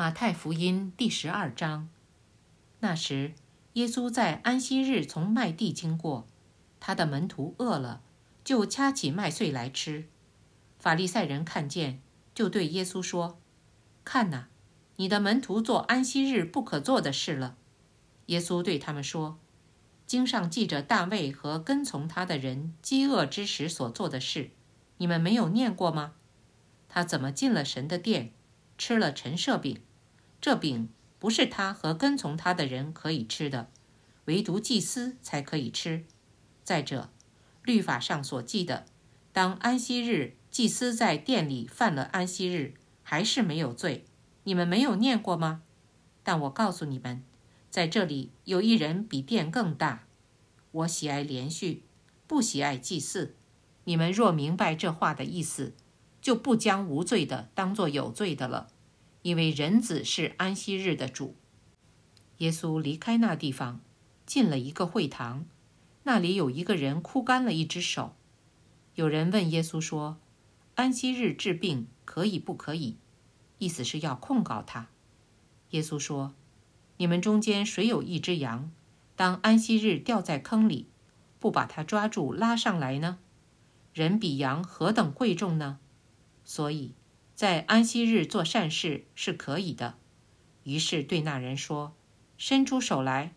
[0.00, 1.90] 马太福音第十二章。
[2.78, 3.34] 那时，
[3.74, 6.26] 耶稣在安息日从麦地经过，
[6.80, 8.00] 他的门徒饿了，
[8.42, 10.06] 就掐起麦穗来吃。
[10.78, 12.00] 法利赛人看见，
[12.34, 13.38] 就对耶稣说
[14.02, 14.48] ：“看哪，
[14.96, 17.58] 你的门徒做安息日不可做的事了。”
[18.28, 19.38] 耶稣对他们说
[20.08, 24.48] ：“经上记着大卫和跟从他的人饥饿之时所做的事，
[24.96, 26.14] 你们没有念过吗？
[26.88, 28.32] 他怎么进了神的殿，
[28.78, 29.78] 吃了陈设饼？
[30.40, 30.88] 这饼
[31.18, 33.68] 不是他和跟从他的人可以吃的，
[34.24, 36.04] 唯独祭司才可以吃。
[36.64, 37.10] 再者，
[37.64, 38.86] 律法上所记的，
[39.32, 42.74] 当安息日。”祭司在店里犯了安息日，
[43.04, 44.04] 还是没有罪，
[44.42, 45.62] 你们没有念过吗？
[46.24, 47.22] 但我告诉你们，
[47.70, 50.06] 在这里有一人比殿更大。
[50.72, 51.84] 我喜爱连续，
[52.26, 53.36] 不喜爱祭祀。
[53.84, 55.72] 你们若明白这话的意思，
[56.20, 58.66] 就不将无罪的当作有罪的了，
[59.22, 61.34] 因为人子是安息日的主。
[62.38, 63.80] 耶稣离开那地方，
[64.26, 65.44] 进了一个会堂，
[66.04, 68.14] 那里有一个人哭干了一只手。
[68.94, 70.18] 有人问耶稣说。
[70.76, 72.96] 安息日治病可以不可以？
[73.58, 74.88] 意思是要控告他。
[75.70, 76.32] 耶稣说
[76.96, 78.70] ：“你们中间谁有一只羊，
[79.14, 80.86] 当安息日掉在坑里，
[81.38, 83.18] 不把它抓住拉上来呢？
[83.92, 85.78] 人比羊何等贵重呢？
[86.44, 86.94] 所以，
[87.40, 89.94] 在安息日做善事是可以的。”
[90.64, 91.94] 于是对那人说
[92.36, 93.32] ：“伸出手来。”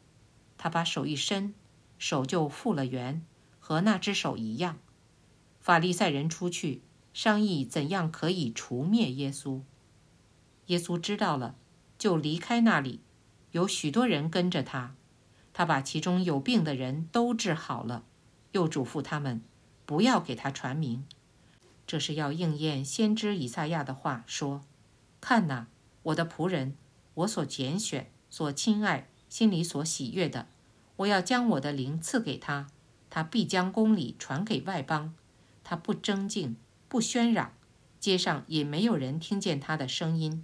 [0.59, 1.53] 他把手一伸，
[1.97, 3.25] 手就复了原，
[3.61, 4.77] 和那只手一样。
[5.61, 6.81] 法利赛人出去。
[7.13, 9.61] 商议怎样可以除灭耶稣。
[10.65, 11.55] 耶稣知道了，
[11.97, 12.99] 就离开那里，
[13.51, 14.95] 有许多人跟着他。
[15.53, 18.03] 他把其中有病的人都治好了，
[18.51, 19.41] 又嘱咐他们
[19.85, 21.05] 不要给他传名。
[21.93, 24.61] 这是要应验先知以赛亚的话，说
[25.21, 25.67] ：“看哪，
[26.01, 26.75] 我的仆人，
[27.13, 30.47] 我所拣选、所亲爱、心里所喜悦的，
[30.95, 32.65] 我要将我的灵赐给他，
[33.11, 35.13] 他必将公理传给外邦，
[35.63, 36.55] 他不争竞。”
[36.89, 37.53] 不喧嚷，
[37.99, 40.43] 街上也没有人听见他的声音。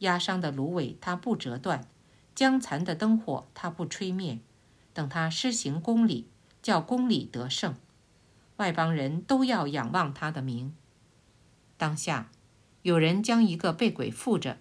[0.00, 1.86] 压伤的芦苇他不折断，
[2.34, 4.40] 将残的灯火他不吹灭。
[4.92, 6.26] 等他施行公理，
[6.60, 7.76] 叫公理得胜，
[8.56, 10.74] 外邦人都要仰望他的名。
[11.80, 12.30] 当下，
[12.82, 14.58] 有人将一个被鬼附着、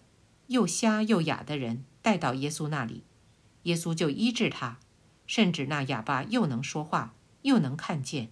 [0.48, 3.04] 又瞎又哑的人带到耶稣那里，
[3.64, 4.80] 耶稣就医治他，
[5.28, 8.30] 甚至那哑巴又能说话，又能看见。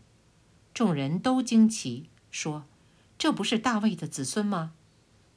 [0.74, 2.64] 众人都惊奇，说。
[3.18, 4.72] 这不是大卫的子孙吗？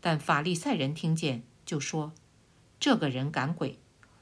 [0.01, 2.13] 但法利赛人听见，就说
[2.79, 3.81] ：“这个人赶鬼，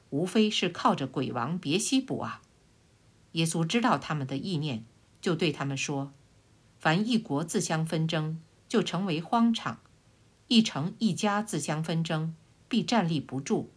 [0.09, 2.41] 无非是靠着鬼王别西卜啊。”
[3.33, 4.85] 耶稣知道他们的意念，
[5.21, 6.13] 就对他们说
[6.79, 9.79] ：“凡一国自相纷争，就成为荒场；
[10.47, 12.33] 一城一家自相纷争，
[12.69, 13.71] 必站立不住。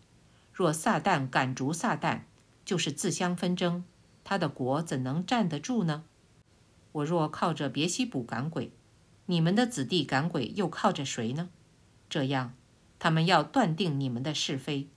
[0.53, 2.20] 若撒旦赶逐撒旦，
[2.64, 3.82] 就是自相纷争，
[4.22, 6.04] 他的国怎能站得住呢？
[6.92, 8.70] 我若靠着别西卜赶鬼，”
[9.26, 11.48] 你们的子弟赶鬼又靠着谁呢？
[12.10, 12.53] 这样，
[12.98, 14.88] 他们要断定你们的是非。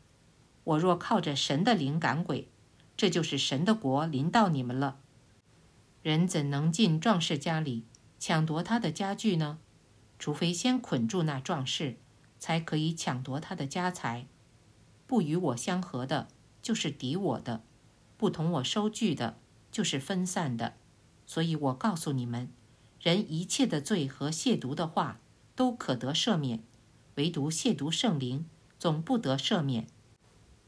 [0.65, 2.49] 我若靠着神的灵赶鬼，
[2.97, 4.97] 这就是神的国临到你们了。
[6.01, 7.85] 人怎能进壮士家里
[8.19, 9.59] 抢夺他的家具呢？
[10.17, 11.97] 除非先捆住那壮士，
[12.39, 14.27] 才可以抢夺他的家财。
[15.07, 16.27] 不与我相合的，
[16.61, 17.61] 就是敌我的；
[18.17, 19.37] 不同我收据的，
[19.71, 20.73] 就是分散的。
[21.25, 22.49] 所以我告诉你们。
[23.01, 25.19] 人一切的罪和亵渎的话
[25.55, 26.63] 都可得赦免，
[27.15, 28.47] 唯独亵渎圣灵
[28.79, 29.85] 总不得赦免。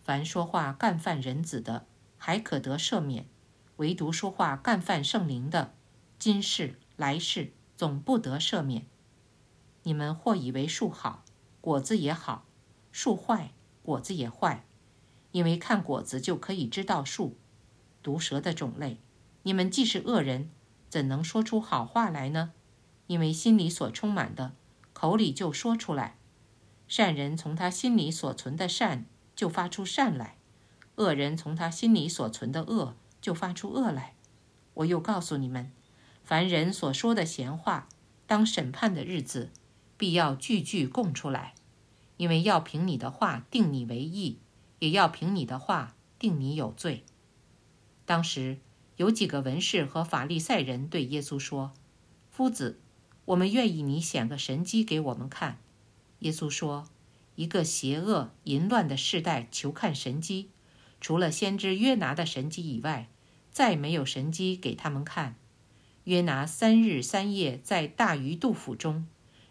[0.03, 3.23] 凡说话干犯人子的，还可得赦免；
[3.77, 5.73] 唯独说话干犯圣灵的，
[6.19, 8.85] 今世来世总不得赦免。
[9.87, 11.23] 你们或以为树好，
[11.61, 12.43] 果子也好；
[12.91, 14.65] 树坏，果子也坏。
[15.31, 17.37] 因为看果子就可以知道树。
[18.03, 18.99] 毒蛇的种类，
[19.43, 20.49] 你们既是恶人。
[20.89, 22.51] 怎能说出好话来呢？
[23.07, 24.51] 因为心里所充满的，
[24.91, 26.17] 口里就说出来。
[26.89, 29.05] 善人从他心里所存的善，
[29.38, 30.35] 就发出善来；
[30.95, 34.15] 恶人从他心里所存的恶，就发出恶来。
[34.73, 35.71] 我又告诉你们，
[36.25, 37.88] 凡人所说的闲话，
[38.25, 39.50] 当审判的日子，
[39.97, 41.55] 必要句句供出来，
[42.17, 44.39] 因为要凭你的话定你为义，
[44.79, 47.03] 也要凭你的话定你有罪。
[48.05, 48.59] 当时。
[48.97, 51.71] 有几个文士和法利赛人对耶稣说
[52.31, 52.79] ：“夫子，
[53.25, 55.59] 我们愿意你显个神迹给我们看。”
[56.21, 56.89] 耶稣说
[57.38, 60.50] ：“一个邪恶淫乱的世代求看神迹，
[61.00, 63.07] 除了先知约拿的神迹以外，
[63.51, 65.35] 再没有神迹给他们看。
[66.05, 69.05] 约拿三日三夜在大鱼肚腹中，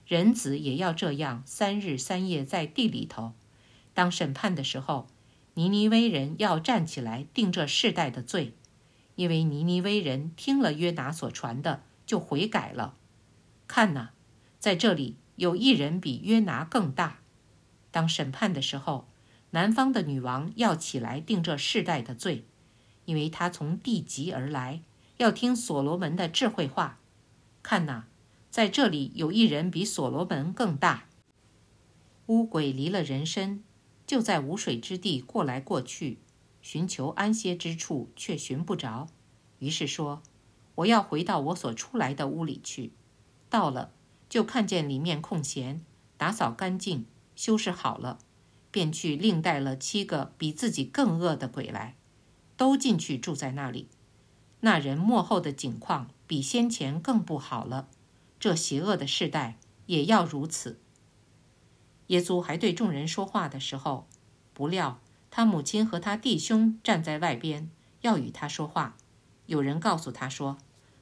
[0.06, 3.32] 人子也要这样三日三夜在地里头。
[3.92, 5.08] 当审判的时候，
[5.54, 8.54] 尼尼微人要站起来定这世代的罪，
[9.16, 12.94] 因为尼尼微人听了约拿所传的，就悔改了。
[13.66, 14.10] 看呐，
[14.60, 17.18] 在这里有一人比约拿更大。
[17.90, 19.08] 当审判的时候，
[19.50, 22.44] 南方的女王要起来定这世代的罪，
[23.06, 24.82] 因为她从地极而来，
[25.16, 26.98] 要听所罗门的智慧话。
[27.62, 28.04] 看呐，
[28.56, 31.04] 在这里有一人比所罗门更大。
[32.28, 33.62] 乌鬼离了人身，
[34.06, 36.20] 就在无水之地过来过去，
[36.62, 39.08] 寻求安歇之处，却寻不着。
[39.58, 40.22] 于是说
[40.76, 42.92] ：“我要回到我所出来的屋里去。”
[43.50, 43.92] 到了，
[44.30, 45.82] 就看见里面空闲，
[46.16, 47.04] 打扫干净，
[47.34, 48.18] 修饰好了，
[48.70, 51.94] 便去另带了七个比自己更恶的鬼来，
[52.56, 53.88] 都进去住在那里。
[54.60, 57.88] 那人幕后的景况比先前更不好了。
[58.46, 60.78] 这邪恶的世代也要如此。
[62.06, 64.06] 耶稣还对众人说话的时候，
[64.54, 65.00] 不料
[65.32, 67.68] 他母亲和他弟兄站在外边，
[68.02, 68.96] 要与他说话。
[69.46, 70.58] 有人告诉他说：“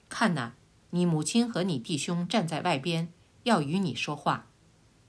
[0.09, 0.55] 看哪，
[0.89, 3.13] 你母亲和你弟兄站在外边，
[3.43, 4.47] 要与你说话。”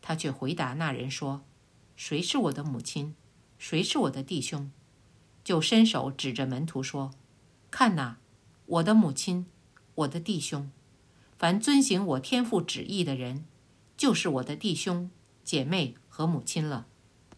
[0.04, 1.46] 他却回答那人说
[1.96, 3.16] ：“谁是我的母亲？
[3.58, 4.70] 谁是我的弟兄？”
[5.46, 7.12] 就伸手指着门徒说
[7.72, 8.18] ：“看哪，
[8.66, 9.46] 我的母亲，
[9.96, 10.70] 我的弟兄。
[11.38, 13.46] 凡遵行我天父旨意的人，
[13.98, 15.10] 就是我的弟兄。”
[15.44, 16.88] 姐妹和母亲了。